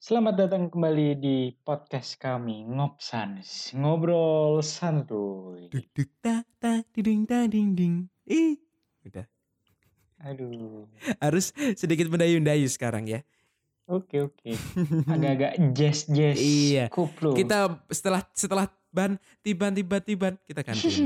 [0.00, 5.68] Selamat datang kembali di podcast kami Ngopsans, ngobrol santuy.
[5.68, 8.08] Duk duk ta ta ding ta ding ding.
[8.24, 8.56] Ih,
[9.04, 9.28] udah.
[10.24, 10.88] Aduh,
[11.20, 13.20] Harus sedikit mendayu-dayu sekarang ya.
[13.84, 14.50] oke oke.
[15.12, 16.40] Agak-agak jazz jazz.
[16.40, 16.88] Iya.
[16.88, 17.36] Koplo.
[17.36, 20.88] Kita setelah setelah ban tiban tiba tiban kita ganti.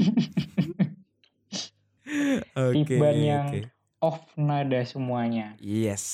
[2.55, 2.95] Oke.
[2.95, 3.61] Tiban yang- oke.
[3.99, 5.57] off nada semuanya.
[5.59, 6.05] Yes,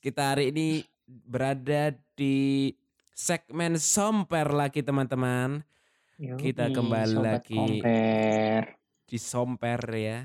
[0.00, 0.66] kita hari ini
[1.04, 1.92] berada
[2.22, 2.70] di
[3.10, 5.66] segmen somper lagi teman-teman.
[6.14, 7.58] Kita kembali sobat lagi.
[7.58, 8.66] Compare.
[9.02, 10.18] Di somper ya.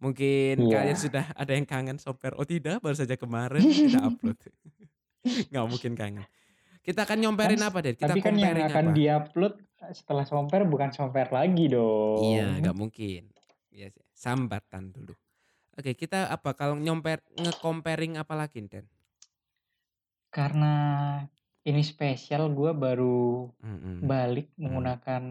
[0.00, 0.72] Mungkin Iya.
[0.74, 2.32] kalian sudah ada yang kangen somper.
[2.34, 4.38] Oh tidak, baru saja kemarin kita upload.
[5.52, 6.24] Nggak mungkin kangen.
[6.82, 7.94] Kita akan nyomperin Kan- apa deh?
[7.94, 8.96] Kita Tapi kan yang akan apa?
[8.96, 9.54] diupload
[9.92, 12.18] setelah somper bukan somper lagi dong.
[12.32, 13.28] Iya, nggak mungkin.
[13.70, 14.02] Iya sih.
[14.10, 15.14] Sambatan dulu.
[15.72, 18.84] Oke, kita apa kalau nyomper nge-comparing apa lagi, Den?
[20.28, 20.74] Karena
[21.62, 24.02] ini spesial, gue baru Mm-mm.
[24.02, 24.66] balik Hmm.
[24.66, 25.22] menggunakan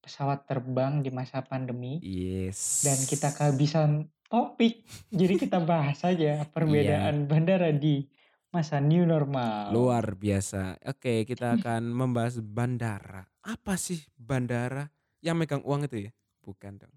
[0.00, 1.98] pesawat terbang di masa pandemi.
[1.98, 2.86] Yes.
[2.86, 3.90] dan kita kehabisan
[4.30, 4.86] topik.
[5.10, 8.06] Jadi kita bahas saja perbedaan bandara di
[8.54, 9.74] masa new normal.
[9.74, 10.78] Luar biasa.
[10.86, 13.26] Oke, kita akan membahas bandara.
[13.42, 14.92] Apa sih bandara?
[15.24, 16.12] Yang megang uang itu ya?
[16.44, 16.94] Bukan dong.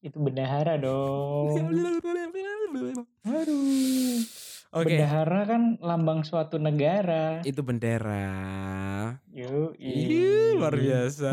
[0.00, 1.52] Itu bendahara dong.
[3.26, 4.16] Aduh.
[4.76, 7.40] Oke, Bendahara kan lambang suatu negara.
[7.48, 9.16] itu bendera.
[9.32, 9.72] Yuk,
[10.60, 11.32] luar biasa.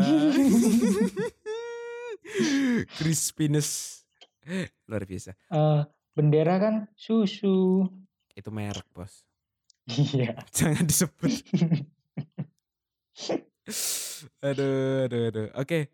[2.96, 4.00] Crispiness.
[4.88, 5.36] Luar biasa.
[5.36, 5.80] Eh,
[6.16, 7.84] bendera kan susu.
[8.32, 9.28] Itu merek, Bos.
[9.92, 10.40] Iya.
[10.56, 11.28] Jangan disebut.
[14.48, 15.48] aduh, aduh, aduh.
[15.60, 15.92] Oke.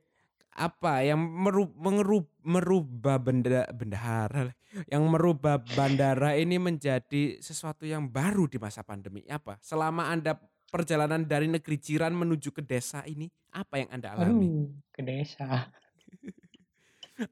[0.60, 4.52] Apa yang meru, mengeru- merubah benda bendahara
[4.92, 9.56] yang merubah bandara ini menjadi sesuatu yang baru di masa pandemi apa?
[9.64, 10.36] Selama Anda
[10.68, 14.46] perjalanan dari negeri jiran menuju ke desa ini, apa yang Anda alami?
[14.46, 15.72] Aduh, ke desa.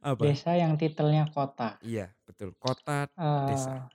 [0.01, 0.21] Apa?
[0.25, 1.77] Desa yang titelnya kota.
[1.85, 2.53] Iya, betul.
[2.57, 3.89] Kota Eh, Desa.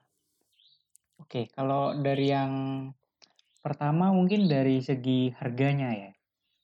[1.21, 2.51] Oke, kalau dari yang
[3.61, 6.11] pertama mungkin dari segi harganya ya.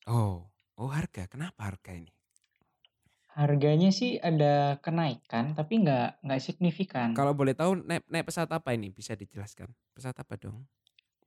[0.09, 1.29] Oh, oh harga.
[1.29, 2.18] Kenapa harga ini?
[3.33, 7.13] Harganya sih ada kenaikan, tapi nggak nggak signifikan.
[7.13, 8.89] Kalau boleh tahu naik, naik pesawat apa ini?
[8.89, 9.69] Bisa dijelaskan?
[9.93, 10.65] Pesawat apa dong?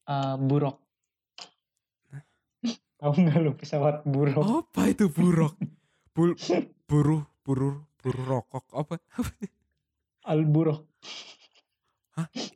[0.07, 0.77] Eh, buruk.
[3.01, 4.43] Tahu nggak lu pesawat buruk?
[4.43, 5.55] Apa itu buruk?
[6.13, 6.35] Bul,
[6.91, 8.99] buruh, buruh, buruh rokok apa?
[10.31, 10.87] Al buruk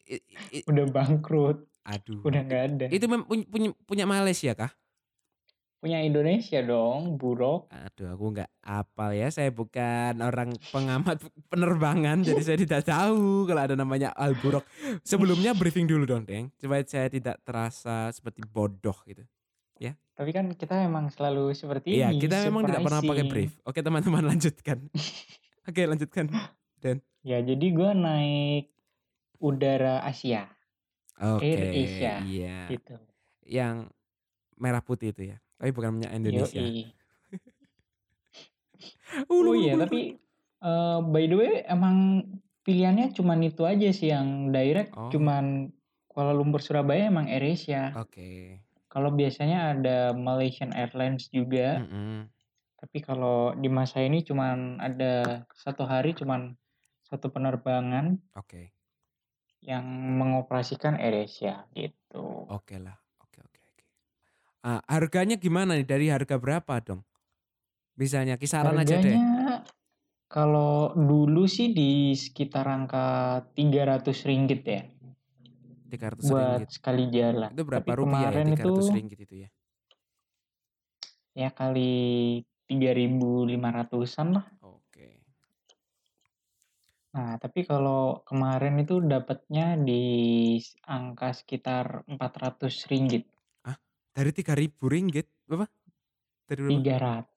[0.06, 2.20] I- i- udah bangkrut, aduh.
[2.22, 2.86] udah nggak ada.
[2.92, 4.70] Itu punya, punya Malaysia kah?
[5.86, 7.70] Punya Indonesia dong, buruk.
[7.70, 9.30] Aduh, aku nggak apal ya.
[9.30, 14.66] Saya bukan orang pengamat penerbangan, jadi saya tidak tahu kalau ada namanya Al Buruk.
[15.06, 19.22] Sebelumnya briefing dulu dong, Deng, supaya saya tidak terasa seperti bodoh gitu.
[20.16, 22.19] Tapi kan kita emang selalu seperti Iya, ini.
[22.25, 23.52] kita memang tidak pernah pakai brief.
[23.69, 24.88] Oke, teman-teman lanjutkan.
[25.69, 26.32] Oke, lanjutkan.
[27.20, 28.72] Ya, jadi gua naik
[29.38, 30.48] udara Asia,
[31.20, 32.64] Oke, Air Asia, iya.
[32.72, 32.96] gitu.
[33.44, 33.92] Yang
[34.56, 35.38] merah putih itu ya.
[35.56, 36.61] Tapi bukan punya Indonesia.
[39.31, 40.00] Ulu, Oh iya, ulu, tapi
[40.61, 41.97] eh, by the way emang
[42.61, 45.09] pilihannya cuman itu aja sih yang direct Oh.
[45.09, 45.71] cuman
[46.11, 47.93] Kuala Lumpur Surabaya emang AirAsia.
[47.94, 48.65] Oke.
[48.89, 52.33] Kalau biasanya ada Malaysian Airlines juga, Mm-mm.
[52.81, 56.56] tapi kalau di masa ini cuman ada satu hari cuman
[57.05, 58.73] satu penerbangan Oke.
[59.61, 59.84] yang
[60.17, 62.49] mengoperasikan AirAsia gitu.
[62.49, 62.97] Oke lah.
[64.66, 64.82] Oke, oke, oke.
[64.82, 65.87] Ah, harganya gimana nih?
[65.87, 67.06] Dari harga berapa dong?
[67.94, 69.15] Misalnya kisaran aja deh.
[69.15, 69.62] Harganya
[70.27, 74.82] kalau dulu sih di sekitar angka 300 ringgit ya
[75.87, 76.71] 300 buat ringgit.
[76.75, 77.50] sekali jalan.
[77.55, 78.43] Itu berapa Tapi rupiah ya?
[78.43, 79.49] kemarin 300 itu ringgit itu ya.
[81.37, 84.47] ya kali 3.500-an lah.
[84.66, 85.22] Oke.
[87.15, 93.35] Nah, tapi kalau kemarin itu dapatnya di angka sekitar 400 ringgit.
[94.16, 95.29] Dari 3000 ringgit.
[95.44, 95.69] Berapa?
[96.43, 96.81] Dari berapa?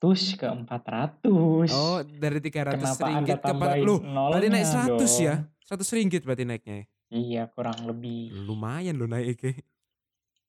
[0.34, 1.68] ke 400.
[1.70, 3.44] Oh, dari 300 Kenapa Anda ringgit ke 400.
[3.44, 5.34] tambahin Loh, berarti naik 100 ya?
[5.36, 5.76] dong?
[5.76, 6.74] 100 ringgit berarti naiknya.
[6.74, 6.84] ya?
[7.10, 8.32] Iya, kurang lebih.
[8.40, 9.60] Lumayan loh naiknya.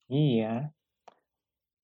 [0.08, 0.54] Iya.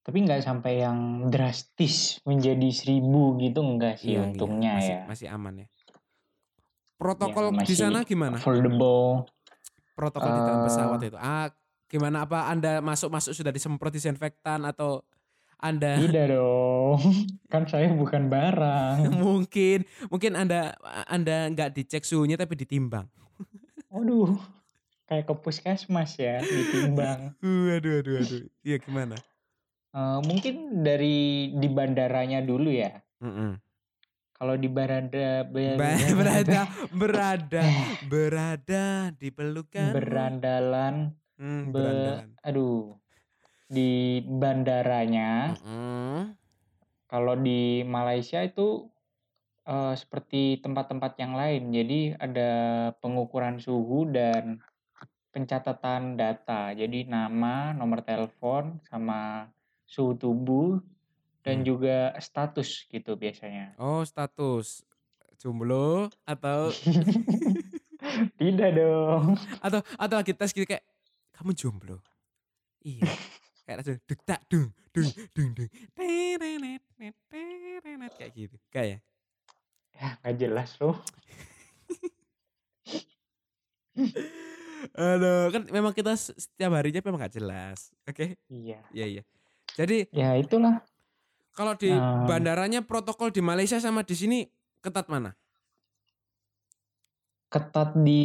[0.01, 3.03] Tapi nggak sampai yang drastis menjadi 1000
[3.41, 4.23] gitu enggak sih Iya, iya.
[4.23, 5.01] untungnya masih, ya.
[5.05, 5.59] Masih aman ya.
[5.59, 5.67] Ya,
[6.95, 8.39] Protokol di masih sana gimana?
[8.39, 9.27] affordable.
[9.93, 10.65] Protokol di dalam Eh.
[10.65, 11.17] pesawat itu.
[11.17, 11.51] Ah,
[11.87, 15.01] gimana apa Anda masuk-masuk sudah disemprot disinfektan atau
[15.57, 16.99] Anda Tidak dong.
[17.49, 19.09] Kan saya bukan barang.
[19.25, 20.75] mungkin mungkin Anda
[21.07, 23.07] Anda nggak dicek suhunya tapi ditimbang.
[23.93, 24.37] Waduh.
[25.07, 27.31] kayak ke puskesmas ya ditimbang.
[27.39, 28.43] Uh, aduh aduh aduh.
[28.59, 29.15] Iya gimana?
[29.95, 32.91] Uh, mungkin dari di bandaranya dulu ya.
[33.23, 33.55] Mm-mm.
[34.35, 36.59] Kalau di berada Ba- berada
[36.93, 37.63] berada
[38.05, 38.85] berada
[39.15, 42.29] di pelukan berandalan hmm, be, berandalan.
[42.47, 42.97] aduh
[43.75, 43.89] di
[44.41, 46.37] bandaranya Mm-mm.
[47.07, 48.87] kalau di Malaysia itu
[49.67, 52.51] eh, seperti tempat-tempat yang lain jadi ada
[53.01, 54.61] pengukuran suhu dan
[55.33, 59.51] pencatatan data jadi nama nomor telepon sama
[59.85, 60.81] suhu tubuh
[61.45, 61.67] dan Hmm.
[61.69, 64.81] juga status gitu biasanya Oh status
[65.37, 66.73] jomblo atau
[68.41, 70.83] tidak dong atau atau lagi tes gitu kayak
[71.37, 72.01] kamu jomblo?
[72.81, 73.05] Iya.
[73.63, 78.55] Kayak langsung duk tak dung dung dung dung terenet, net, terenet, kayak gitu.
[78.73, 79.03] Kayak
[79.97, 80.09] ya?
[80.21, 80.97] Nggak jelas loh
[84.93, 88.37] aduh kan memang kita setiap harinya memang gak jelas oke?
[88.45, 88.77] Iya.
[88.93, 89.23] Iya iya.
[89.73, 90.85] Jadi ya itulah.
[91.57, 92.29] kalau di Em.
[92.29, 94.45] bandaranya protokol di Malaysia sama di sini
[94.85, 95.33] ketat mana?
[97.49, 98.21] Ketat di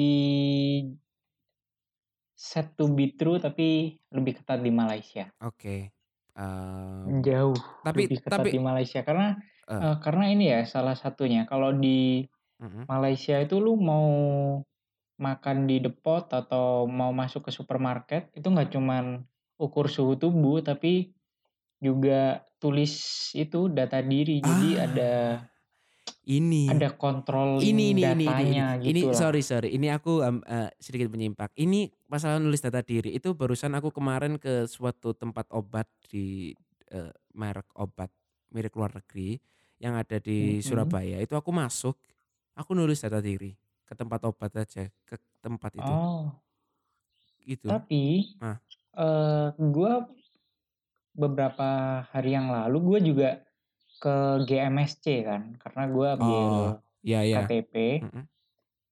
[2.50, 3.68] set to be true tapi
[4.16, 5.24] lebih ketat di Malaysia.
[5.42, 5.92] Oke
[6.36, 9.00] Em, jauh tapi lebih ketat tapi di Malaysia.
[9.08, 9.36] Karena
[9.68, 9.82] Eh.
[9.82, 11.44] eh, karena ini ya salah satunya.
[11.50, 12.24] Kalau di
[12.60, 12.88] Mm-mm.
[12.90, 14.08] Malaysia itu lu mau
[15.20, 19.22] makan di depot atau mau masuk ke supermarket itu nggak cuman
[19.60, 21.14] ukur suhu tubuh tapi
[21.82, 22.92] juga tulis
[23.36, 24.40] itu data diri.
[24.42, 25.12] Jadi Ah, ada
[26.24, 26.70] ini.
[26.70, 29.18] Ada kontrol ini ini ini ini ini, ini gitu lah.
[29.18, 29.74] sorry sorry.
[29.74, 34.38] Ini aku em, eh, sedikit menyimpak ini masalah nulis data diri itu barusan aku kemarin
[34.38, 36.54] ke suatu tempat obat di
[36.90, 38.12] eh, merek obat
[38.52, 39.40] milik luar negeri
[39.80, 40.62] yang ada di Mhm.
[40.62, 41.18] Surabaya.
[41.18, 41.98] Itu aku masuk
[42.54, 43.50] aku nulis data diri
[43.82, 45.90] ke tempat obat aja ke tempat itu.
[45.90, 46.30] Oh,
[47.42, 47.66] gitu.
[47.66, 48.60] Tapi Ah.
[48.94, 50.06] eh gua
[51.12, 51.68] beberapa
[52.08, 53.28] hari yang lalu gue juga
[54.02, 56.70] ke GMSC kan karena gue ambil oh
[57.00, 58.24] ya ya KTP Mm-mm.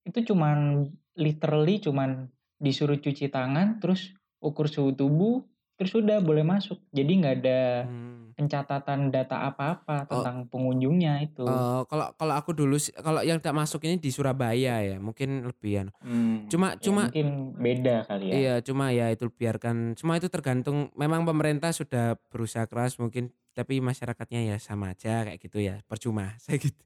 [0.07, 5.43] itu cuman literally cuman disuruh cuci tangan terus ukur suhu tubuh
[5.75, 8.31] terus udah boleh masuk jadi nggak ada Hmm.
[8.31, 10.23] pencatatan data apa-apa Oh.
[10.23, 14.79] tentang pengunjungnya itu Eh, kalau kalau aku dulu kalau yang tak masuk ini di Surabaya
[14.79, 15.91] ya mungkin lebih anu.
[15.99, 17.27] Hmm, cuma ya cuma mungkin
[17.59, 19.97] beda kali ya Iya, cuma ya itu biarkan.
[19.97, 20.93] Cuma itu tergantung.
[20.95, 25.79] Memang pemerintah sudah berusaha keras mungkin, tapi masyarakatnya ya sama aja kayak gitu ya.
[25.85, 26.81] Percuma, saya gitu.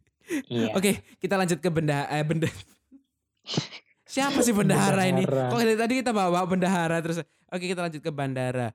[0.49, 0.73] Iya.
[0.73, 2.09] Oke, kita lanjut ke benda.
[2.09, 2.49] Eh, benda.
[4.05, 5.25] Siapa sih bendahara ini?
[5.25, 7.21] Kok dari tadi kita bawa bendahara terus.
[7.49, 8.69] Oke, kita lanjut ke bandara.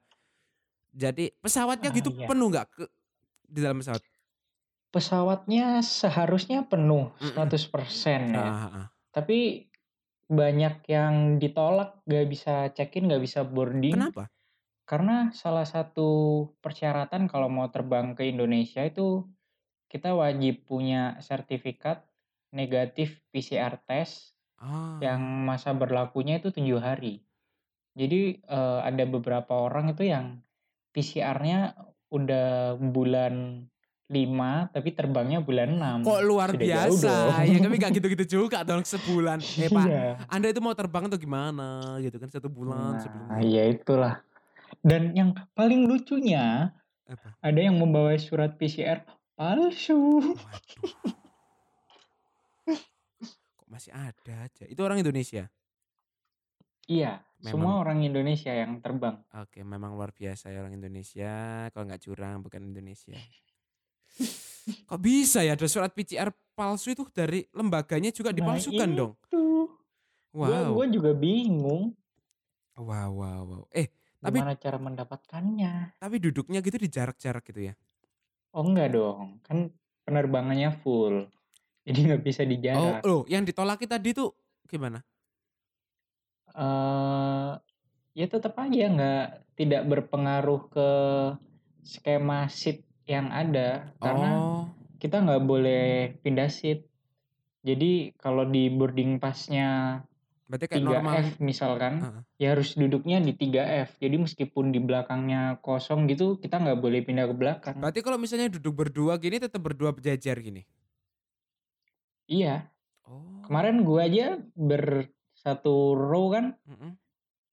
[0.90, 2.26] Jadi pesawatnya Ah, gitu iya.
[2.26, 2.84] penuh nggak ke
[3.46, 4.02] di dalam pesawat?
[4.90, 7.46] pesawatnya seharusnya penuh Mm-mm.
[7.46, 8.86] 100% ya Ah, ah, ah.
[9.14, 9.70] tapi
[10.26, 14.26] banyak yang ditolak gak bisa check-in gak bisa boarding Kenapa?
[14.90, 16.10] Karena salah satu
[16.58, 19.22] persyaratan kalau mau terbang ke Indonesia itu
[19.86, 22.02] kita wajib punya sertifikat
[22.50, 25.00] negatif PCR test Ah.
[25.00, 27.24] yang masa berlakunya itu tujuh hari
[27.96, 30.44] jadi eh, ada beberapa orang itu yang
[30.92, 31.72] PCR-nya
[32.12, 33.64] udah bulan
[34.10, 37.12] 5 tapi terbangnya bulan 6 Kok luar Sudah biasa?
[37.46, 39.38] Ya tapi gak gitu-gitu juga dong sebulan.
[39.38, 40.04] Eh Pak, Iya.
[40.26, 42.98] Anda itu mau terbang atau gimana gitu kan satu bulan
[43.30, 44.20] Nah, iya itulah.
[44.80, 46.72] Dan yang paling lucunya
[47.04, 47.36] Apa?
[47.44, 49.04] ada yang membawa surat PCR
[49.36, 50.20] palsu.
[50.36, 50.92] Waduh.
[53.60, 54.64] Kok masih ada aja?
[54.64, 55.48] Itu orang Indonesia.
[56.90, 59.22] Iya, semua orang Indonesia yang terbang.
[59.38, 61.68] Oke, memang luar biasa ya orang Indonesia.
[61.70, 63.14] Kalau nggak curang bukan Indonesia.
[64.90, 69.12] Kok bisa ya ada surat PCR palsu itu dari lembaganya juga dipalsukan Nah, dong?
[70.30, 70.78] Wow.
[70.78, 71.90] gua juga bingung
[72.80, 73.62] Wow, wow, wow.
[73.76, 75.72] Eh, tapi gimana cara mendapatkannya.
[76.00, 77.74] tapi duduknya gitu di jarak-jarak gitu ya.
[78.56, 79.58] Oh enggak dong, kan
[80.06, 81.14] penerbangannya full.
[81.86, 83.04] Jadi nggak bisa di Oh, jarak.
[83.06, 84.30] loh, yang ditolaki tadi tuh
[84.70, 85.02] gimana?
[86.64, 87.50] eh
[88.18, 89.20] ya tetap aja nggak
[89.58, 90.88] tidak berpengaruh ke
[91.92, 92.78] skema seat
[93.12, 95.82] yang ada karena Oh, kita nggak boleh
[96.22, 96.78] pindah seat.
[97.68, 99.66] Jadi kalau di boarding passnya
[100.50, 101.14] berarti kayak normal.
[101.22, 102.22] 3F misalkan, Heeh.
[102.42, 104.02] ya harus duduknya di 3F.
[104.02, 107.74] Jadi meskipun di belakangnya kosong gitu, kita nggak boleh pindah ke belakang.
[107.78, 110.66] Berarti kalau misalnya duduk berdua gini tetap berdua berjajar gini.
[112.26, 112.66] Iya,
[113.06, 113.42] Oh.
[113.42, 116.94] kemarin gua aja bersatu row kan Mm-mm.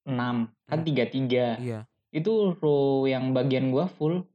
[0.06, 0.86] 6, kan Hmm.
[0.86, 1.58] 3-3.
[1.58, 1.80] Iya.
[2.10, 4.26] Itu row yang bagian gua full.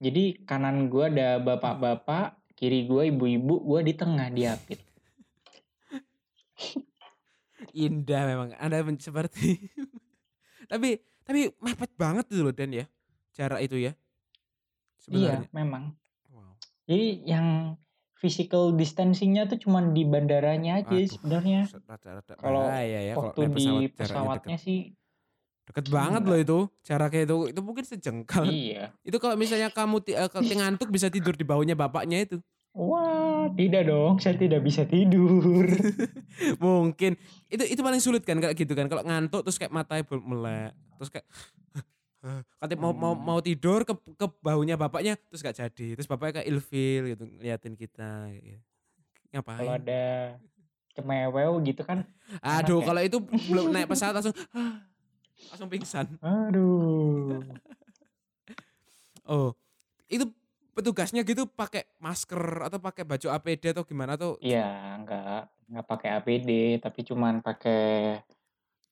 [0.00, 4.80] Jadi kanan gua ada bapak-bapak, kiri gua ibu-ibu, gua di tengah diapit.
[7.74, 9.70] Indah memang, Anda seperti
[10.72, 12.86] tapi tapi mepet banget itu loh Dan ya,
[13.34, 13.92] jarak itu ya?
[15.10, 15.48] Iya, Sebenarnya?
[15.56, 15.84] memang.
[16.30, 16.54] Wow.
[16.86, 17.46] Jadi yang
[18.20, 21.60] physical distancing-nya tuh cuman di bandaranya aja Aduh, sebenarnya.
[22.36, 23.96] Kalau bahaya ya kalau waktu naik di pesawat jaraknya deket.
[23.96, 24.80] pesawatnya sih
[25.70, 28.42] Deket banget loh itu, jaraknya itu, itu mungkin sejengkal.
[28.50, 28.90] Iya.
[29.06, 32.42] Itu kalau misalnya kamu ke ngantuk bisa tidur di bahunya bapaknya itu.
[32.70, 35.66] Wah, tidak dong, saya tidak bisa tidur.
[36.62, 37.18] Mungkin,
[37.50, 41.10] itu itu paling sulit kan kayak gitu kan, kalau ngantuk terus kayak matanya melek, terus
[41.10, 41.26] kayak
[42.62, 46.48] katanya mau mau mau tidur ke ke bahunya bapaknya terus gak jadi, terus bapaknya kayak
[46.52, 48.62] ilfil gitu ngeliatin kita gitu.
[49.34, 49.66] Kalau Ngapain?
[49.82, 50.02] ada
[50.94, 52.02] cemewew gitu kan
[52.42, 52.86] Aduh ya.
[52.90, 54.34] kalau itu belum naik pesawat langsung
[55.50, 56.06] langsung pingsan.
[56.22, 57.42] Aduh.
[59.30, 59.54] Oh,
[60.10, 60.26] itu
[60.76, 66.08] petugasnya gitu pakai masker atau pakai baju APD atau gimana atau Iya, enggak enggak pakai
[66.18, 66.50] APD,
[66.82, 67.82] tapi cuman pakai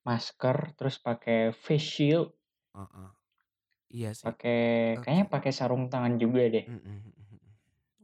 [0.06, 2.28] masker, terus pakai face shield.
[2.74, 3.08] Heeh.
[3.88, 4.24] Iya sih.
[4.28, 4.58] Pakai
[5.00, 6.64] kayaknya pakai sarung tangan juga deh.
[6.68, 7.38] Mhm mhm.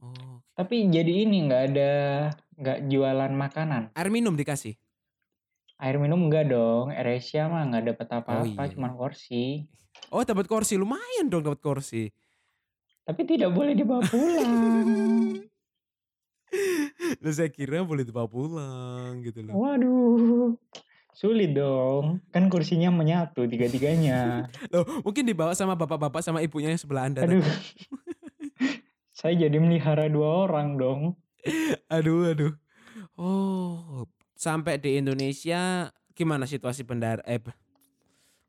[0.05, 0.37] Oh.
[0.59, 1.91] Tapi jadi ini nggak ada
[2.61, 3.83] nggak jualan makanan.
[3.97, 4.75] Air minum dikasih?
[5.85, 8.99] Air minum enggak dong, AirAsia mah nggak dapet Oh apa-apa, iya cuman iya.
[9.01, 9.45] kursi.
[10.15, 12.03] Oh dapat kursi, lumayan dong dapat kursi.
[13.05, 14.49] Tapi tidak boleh dibawa pulang.
[17.23, 19.53] Loh saya kira boleh dibawa pulang gitu loh.
[19.59, 20.57] Waduh,
[21.13, 24.49] sulit dong, kan kursinya menyatu tiga-tiganya.
[24.73, 27.45] Loh mungkin dibawa sama bapak-bapak sama ibunya yang sebelah Anda Aduh.
[29.19, 31.01] Saya jadi melihara 2 orang dong.
[31.93, 32.53] Aduh aduh.
[33.15, 37.43] Oh, sampai di Indonesia gimana situasi bendara eh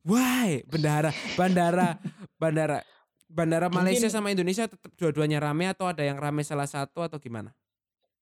[0.06, 1.98] why bendara bandara
[2.38, 2.86] bandara
[3.28, 7.18] bandara Malaysia Mungkin sama Indonesia tetap dua-duanya rame atau ada yang rame salah satu atau
[7.18, 7.54] gimana?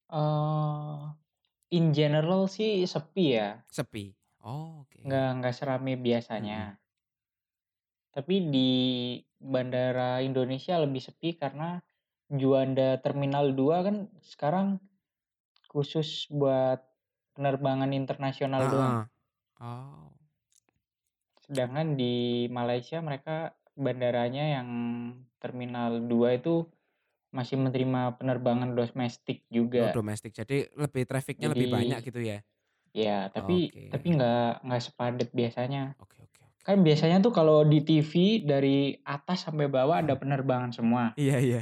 [0.08, 1.00] Eee,
[1.74, 3.60] in general sih sepi ya.
[3.68, 4.14] Sepi?
[4.44, 5.00] Oh oke.
[5.02, 6.76] Nggak nggak serame biasanya.
[8.14, 8.70] Tapi di
[9.42, 11.82] bandara Indonesia lebih sepi karena
[12.30, 14.78] Juanda Terminal 2 kan sekarang
[15.68, 16.78] khusus buat
[17.34, 18.96] penerbangan internasional doang.
[19.02, 19.66] Heeh.
[19.66, 20.14] Oh.
[21.44, 24.68] Sedangkan di Malaysia mereka bandaranya yang
[25.42, 26.70] Terminal 2 itu
[27.36, 29.90] masih menerima penerbangan domestik Oh juga.
[29.90, 32.38] domestik, jadi lebih traffic-nya lebih banyak Jadi gitu ya?
[32.94, 33.54] ya, tapi
[33.92, 34.16] tapi Oke.
[34.16, 35.96] nggak nggak sepadat biasanya.
[35.98, 36.64] Oke oke oke.
[36.66, 38.12] Kan biasanya tuh kalau di TV
[38.44, 41.04] dari atas sampai bawah ada penerbangan semua.
[41.20, 41.60] Iya iya.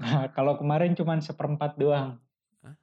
[0.00, 2.08] Nah, kalau kemarin cuman 1/4 doang.
[2.64, 2.76] Hah?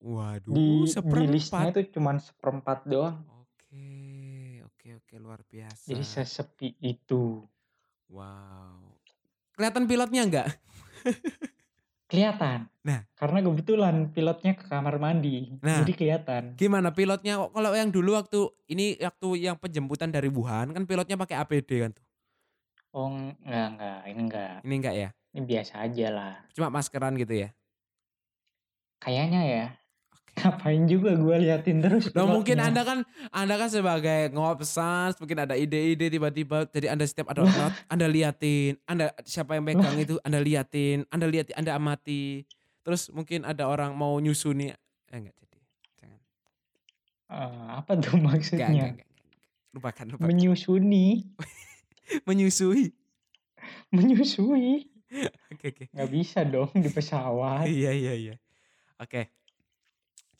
[0.00, 1.72] Waduh Di di list-nya 1/4?
[1.72, 3.16] itu cuman 1/4 doang.
[3.28, 3.84] Oke,
[4.64, 5.40] oke oke luar
[5.88, 6.02] Jadi biasa.
[6.04, 7.44] sesepi itu.
[8.10, 8.98] Wow.
[9.54, 10.48] Kelihatan pilotnya enggak?
[12.10, 12.66] Kelihatan.
[12.82, 13.06] Nah.
[13.14, 16.42] Karena kebetulan pilotnya ke kamar mandi, Nah, jadi kelihatan.
[16.58, 21.38] gimana pilotnya kalau yang dulu waktu ini waktu yang penjemputan dari Wuhan kan pilotnya pakai
[21.38, 22.04] APD kan tuh?
[22.90, 23.06] Oh,
[23.46, 24.54] enggak enggak, ini enggak.
[24.66, 25.08] Ini enggak ya?
[25.30, 26.34] Ini biasa aja lah.
[26.50, 27.54] Cuma maskeran gitu ya?
[28.98, 29.66] Kayaknya ya.
[30.40, 32.56] Ngapain juga gua liatin terus Loh mungkin.
[32.56, 37.52] Anda kan Anda kan sebagai ngopsas mungkin ada ide-ide tiba-tiba jadi Anda setiap ada Wah.
[37.52, 42.48] pilot Anda liatin, Anda siapa yang pegang itu Anda liatin, Anda lihat Anda amati.
[42.80, 45.58] Terus mungkin ada orang mau nyusuni eh enggak jadi.
[46.00, 46.20] Jangan.
[47.30, 48.66] Eee, apa tuh Enggak enggak maksudnya?
[48.68, 49.08] enggak enggak.
[49.70, 50.28] Lupakan lupakan.
[50.32, 51.06] Menyusuni.
[52.26, 52.84] Menyusui.
[53.94, 54.90] Menyusui.
[55.50, 55.84] Oke oke.
[55.90, 57.66] Nggak bisa dong di pesawat.
[57.66, 58.34] Iya iya iya.
[59.02, 59.26] Oke.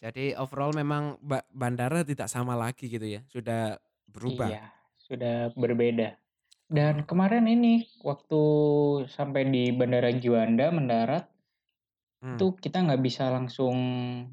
[0.03, 3.77] Jadi overall memang ba bandara tidak sama lagi gitu ya, sudah
[4.09, 4.57] berubah?
[4.57, 4.69] Iya,
[5.01, 6.21] sudah berbeda.
[6.69, 7.11] Dan Oh.
[7.11, 8.43] kemarin ini waktu
[9.09, 11.31] sampai di Bandara Juanda mendarat,
[12.23, 12.51] Mmm.
[12.51, 13.77] itu kita nggak bisa langsung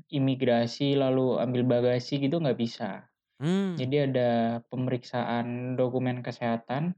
[0.10, 3.10] imigrasi lalu ambil bagasi gitu nggak bisa.
[3.40, 3.78] Mmm.
[3.80, 4.32] Jadi ada
[4.72, 6.96] pemeriksaan dokumen kesehatan,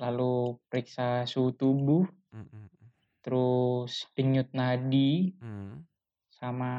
[0.00, 2.92] lalu periksa suhu tubuh, Mhm mhm.
[3.24, 5.84] terus denyut nadi, Mmm.
[6.42, 6.70] Sama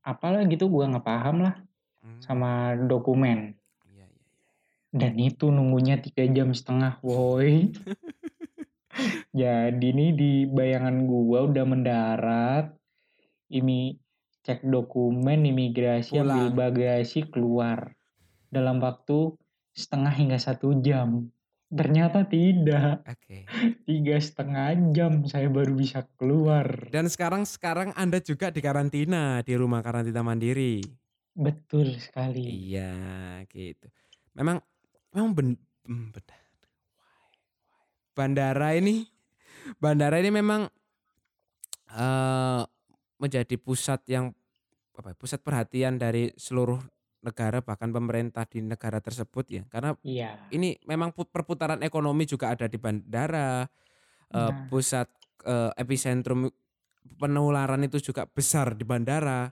[0.00, 1.60] apalah gitu gua nggak paham lah,
[2.00, 2.24] Mmm.
[2.24, 3.52] sama dokumen.
[3.92, 4.88] Iya iya iya iya.
[4.88, 7.68] Dan itu nunggunya 3 jam setengah woy.
[9.36, 12.72] Jadi nih di bayangan gua udah mendarat,
[13.52, 14.00] imi
[14.48, 17.92] cek dokumen, imigrasi, ambil bagasi, keluar.
[18.48, 19.36] Dalam waktu
[19.76, 21.28] setengah hingga 1 jam.
[21.72, 23.00] Ternyata tidak.
[23.08, 23.48] Oke.
[23.88, 26.68] 3,5 jam saya baru bisa keluar.
[26.92, 30.84] Dan sekarang sekarang Anda juga dikarantina, di rumah karantina mandiri?
[31.32, 32.44] Betul sekali.
[32.44, 33.88] Iya gitu.
[34.36, 34.60] Memang
[35.16, 35.48] memang ben
[35.88, 36.44] why why
[38.12, 39.08] bandara ini
[39.80, 40.68] bandara ini memang,
[41.88, 42.62] eee,
[43.16, 44.36] menjadi pusat yang
[44.92, 46.84] apa ya, pusat perhatian dari seluruh
[47.24, 49.62] negara bahkan pemerintah di negara tersebut ya.
[49.70, 50.52] Karena Iya.
[50.52, 53.66] ini memang put perputaran ekonomi juga ada di bandara,
[54.34, 54.66] eee, Nah.
[54.68, 55.08] pusat,
[55.46, 56.50] eee, epicentrum
[57.20, 59.50] penularan itu juga besar di bandara.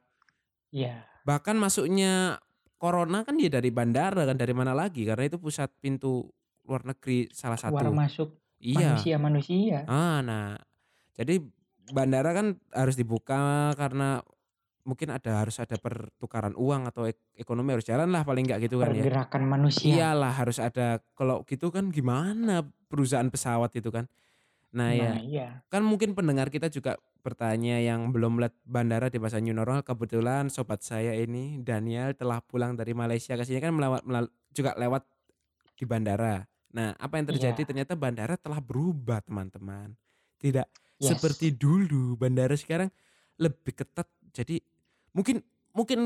[0.73, 1.11] Iya.
[1.25, 2.41] Bahkan masuknya
[2.81, 6.33] corona kan ya dari bandara kan, dari mana lagi, karena itu pusat pintu
[6.65, 8.01] luar negeri salah satu.
[8.01, 8.29] masuk
[8.61, 9.09] Iya.
[9.13, 9.79] manusia-manusia.
[9.89, 10.57] Ah, nah,
[11.19, 11.43] jadi
[11.93, 14.23] bandara kan harus dibuka karena
[14.91, 18.83] mungkin ada harus ada pertukaran uang atau ek ekonomi harus jalan lah paling nggak gitu
[18.83, 19.07] kan ya.
[19.07, 19.87] Pergerakan manusia.
[19.87, 24.11] Iyalah harus ada, kalau gitu kan gimana perusahaan pesawat itu kan.
[24.75, 25.49] Nah ya, Nah, iya.
[25.71, 30.51] kan mungkin pendengar kita juga bertanya yang belum lihat bandara di masa new normal, kebetulan
[30.51, 35.07] sobat saya ini Daniel telah pulang dari Malaysia ke sini kan melewat melal juga lewat
[35.79, 36.43] di bandara.
[36.71, 37.69] Nah, apa yang terjadi Iya.
[37.69, 39.95] ternyata bandara telah berubah teman-teman.
[40.39, 40.67] Tidak
[41.01, 41.17] Yes.
[41.17, 42.93] seperti dulu, bandara sekarang
[43.41, 44.05] lebih ketat.
[44.31, 44.61] Jadi
[45.15, 45.43] mungkin
[45.75, 46.01] mungkin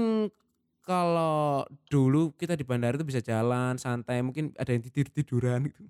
[0.85, 5.83] kalau dulu kita di bandara itu bisa jalan santai, mungkin ada yang tidur-tiduran gitu.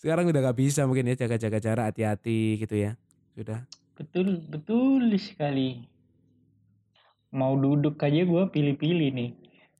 [0.00, 2.96] Sekarang udah nggak bisa mungkin ya, jaga-jaga jarak, hati-hati gitu ya,
[3.36, 3.64] sudah.
[3.96, 5.84] Betul betul sekali.
[7.32, 9.30] Mau duduk aja gua pilih-pilih nih.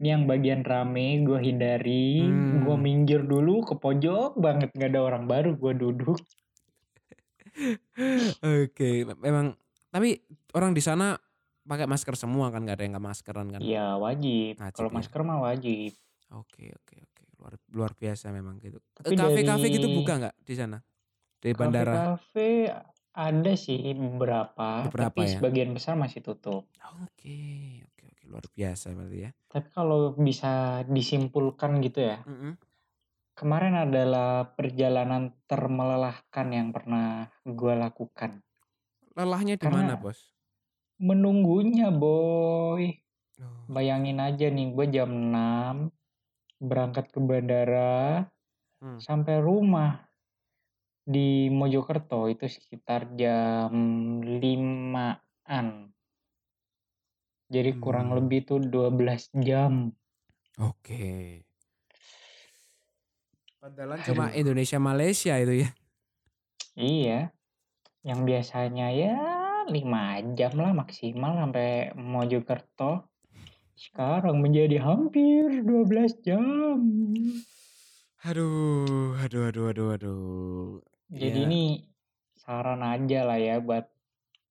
[0.00, 2.24] Ini yang bagian rame gua hindari,
[2.64, 2.84] gua Mmm.
[2.84, 6.20] minggir dulu ke pojok banget, nggak ada orang baru gua duduk.
[8.44, 9.56] Oke, me memang
[9.92, 10.20] tapi
[10.56, 11.16] orang di sana
[11.66, 13.60] pakai masker semua kan, nggak ada yang nggak maskeran kan?
[13.62, 14.96] Iya wajib, Wajib kalau ya?
[14.96, 15.92] masker mah wajib.
[16.30, 18.78] Oke oke oke, luar luar biasa memang gitu.
[18.94, 20.78] Tapi kafe-kafe dari gitu buka nggak di sana?
[21.42, 21.92] Di bandara?
[22.14, 22.48] Kafe-kafe
[23.10, 25.38] ada sih beberapa, Beberapa tapi ya?
[25.38, 26.70] sebagian besar masih tutup.
[27.02, 29.30] Oke oke oke, luar biasa berarti ya.
[29.50, 32.54] Tapi kalau bisa disimpulkan gitu ya, Mhm.
[33.34, 38.46] kemarin adalah perjalanan termelelahkan yang pernah gua lakukan.
[39.18, 40.30] Lelahnya di mana, Bos?
[41.00, 43.00] Menunggunya, Boy.
[43.40, 43.64] Oh.
[43.72, 45.88] Bayangin aja nih gua jam 6
[46.60, 48.28] berangkat ke bandara,
[48.80, 48.96] Hmm.
[48.96, 50.08] sampai rumah
[51.04, 53.68] di Mojokerto itu sekitar jam
[54.24, 55.92] 5.00-an.
[57.50, 58.16] Jadi kurang Mmm.
[58.20, 59.92] lebih tuh 12 jam.
[60.56, 61.44] Oke.
[63.60, 64.32] Padahal cuma.
[64.32, 65.70] Indonesia Malaysia itu ya.
[66.72, 67.18] Iya,
[68.00, 69.16] yang biasanya ya
[69.70, 73.06] 5 jam lah maksimal sampai Mojokerto,
[73.78, 76.76] sekarang menjadi hampir 12 jam.
[78.20, 80.70] Aduh aduh aduh aduh aduh.
[81.08, 81.46] Jadi Iya.
[81.48, 81.62] ini
[82.36, 83.88] saran aja lah ya buat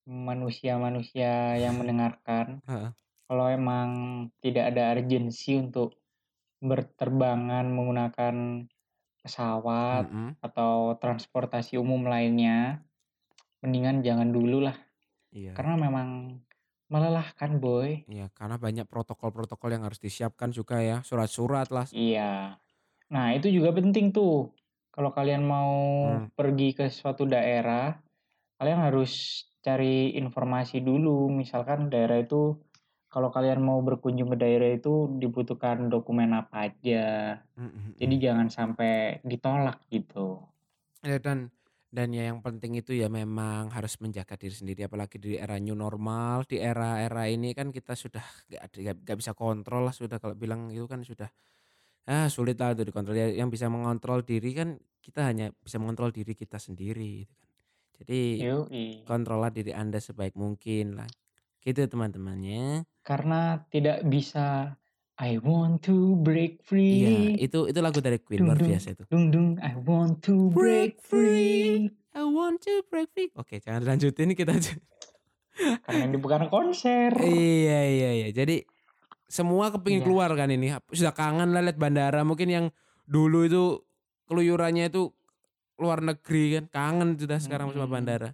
[0.09, 2.65] manusia-manusia yang mendengarkan.
[3.29, 3.89] Kalau emang
[4.41, 5.93] tidak ada urgensi untuk
[6.59, 8.65] berterbangan menggunakan
[9.21, 10.41] pesawat Mhm.
[10.41, 12.81] atau transportasi umum lainnya,
[13.61, 14.75] mendingan jangan dulu lah.
[15.29, 15.53] Iya.
[15.53, 16.07] Karena memang
[16.89, 18.09] melelahkan, Boy.
[18.09, 21.85] Iya, karena banyak protokol-protokol yang harus disiapkan juga ya, surat-surat lah.
[21.93, 22.57] Iya.
[23.13, 24.53] Nah, itu juga penting tuh.
[24.89, 25.73] Kalau kalian mau
[26.05, 26.33] Hmm.
[26.33, 28.01] pergi ke suatu daerah,
[28.57, 31.29] kalian harus cari informasi dulu.
[31.29, 32.57] Misalkan daerah itu
[33.09, 37.37] kalau kalian mau berkunjung ke daerah itu dibutuhkan dokumen apa aja.
[37.57, 38.23] Mhm Jadi mhm.
[38.25, 40.41] jangan sampai ditolak gitu.
[41.05, 41.53] Ya dan
[41.89, 45.73] dan ya yang penting itu ya memang harus menjaga diri sendiri apalagi di era new
[45.73, 48.21] normal, di era-era ini kan kita sudah
[48.61, 51.29] ada nggak bisa kontrol lah sudah kalau bilang itu kan sudah,
[52.09, 53.17] ah, sulit lah untuk dikontrol.
[53.17, 57.49] Ya yang bisa mengontrol diri kan kita hanya bisa mengontrol diri kita sendiri gitu kan.
[57.99, 59.03] Jadi Yoi.
[59.03, 61.09] kontrollah diri Anda sebaik mungkin lah.
[61.59, 62.87] Gitu teman-temannya.
[63.03, 64.78] Karena tidak bisa
[65.19, 67.35] I want to break Iya, free.
[67.37, 69.03] itu itu lagu dari Queen, Dung luar biasa itu.
[69.11, 71.91] dung dung, I want to break free.
[72.15, 73.27] I want to break free.
[73.35, 74.79] Oke, jangan dilanjutin kita aja.
[75.83, 77.11] Karena ini bukan konser.
[77.19, 78.27] Iya iya iya.
[78.31, 78.63] Jadi
[79.27, 80.07] semua kepingin Iya.
[80.07, 80.71] keluar kan ini.
[80.89, 82.23] Sudah kangen lah lihat bandara.
[82.23, 82.65] Mungkin yang
[83.03, 83.63] dulu itu
[84.25, 85.11] keluyurannya itu
[85.75, 87.93] luar negeri kan, kangen sudah sekarang sama Mhm.
[87.93, 88.29] bandara.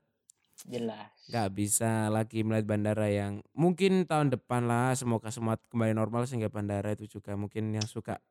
[0.64, 1.15] Jelas.
[1.26, 6.54] Nggak bisa lagi melihat bandara yang mungkin tahun depan lah semoga semua kembali normal sehingga
[6.54, 8.22] bandara itu juga mungkin yang suka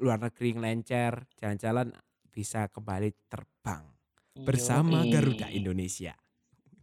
[0.00, 1.92] luar negeri ngelencer, jalan-jalan
[2.32, 3.84] bisa kembali terbang
[4.40, 5.60] bersama Garuda Yoi.
[5.60, 6.16] Indonesia.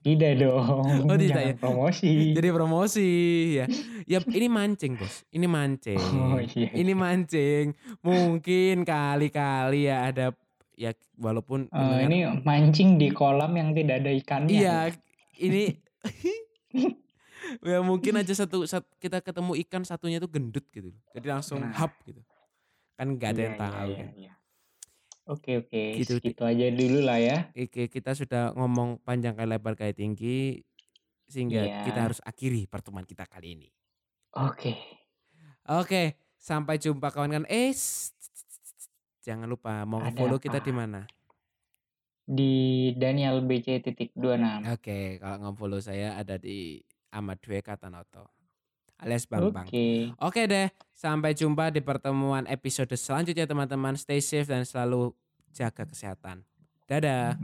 [0.05, 1.53] Tidak dong, Oh tidak ya?
[1.57, 2.37] promosi.
[2.37, 3.09] Jadi promosi
[3.57, 3.65] ya.
[4.05, 5.25] Ya ini mancing, Bos.
[5.33, 5.97] Ini mancing.
[6.37, 6.95] Oh iya Ini iya.
[6.95, 7.65] mancing.
[8.05, 10.37] Mungkin kali-kali ya ada
[10.77, 14.93] ya walaupun pendengar ini mancing di kolam yang tidak ada ikannya Iya, ya?
[15.39, 15.77] Ini
[17.63, 20.91] ya mungkin aja satu sat kita ketemu ikan satunya tuh gendut gitu.
[21.13, 21.73] Jadi langsung Nah.
[21.73, 22.19] hap gitu.
[22.97, 24.09] Kan nggak ada Iya yang iya tahu iya kan.
[24.15, 24.33] iya.
[25.27, 27.37] Oke oke, Gitu di segitu aja dulu lah ya.
[27.51, 30.63] Oke, kita sudah ngomong panjang kali lebar kali tinggi,
[31.27, 32.05] sehingga kita Iya.
[32.07, 33.67] harus akhiri pertemuan kita kali ini.
[34.31, 34.71] Oke.
[35.67, 37.43] Oke, sampai jumpa kawan-kawan.
[37.51, 37.75] Eh,
[39.19, 40.79] jangan lupa mau Ada nge-follow kita di apa?
[40.79, 41.01] mana?
[42.27, 44.67] Di Daniel BC.26.
[44.67, 46.83] Oke, kalau nge-follow saya ada di
[47.15, 48.37] Ahmad Dwe Katanoto
[49.01, 49.69] alias Bambang.
[49.69, 50.11] Oke.
[50.17, 53.93] Oke deh, sampai jumpa di pertemuan episode selanjutnya teman-teman.
[53.93, 55.13] Stay safe dan selalu
[55.53, 56.41] jaga kesehatan.
[56.89, 57.37] Dadah.